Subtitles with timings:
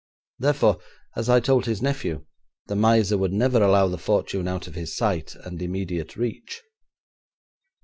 [0.39, 0.79] Therefore,
[1.15, 2.25] as I told his nephew,
[2.65, 6.63] the miser would never allow the fortune out of his sight and immediate reach.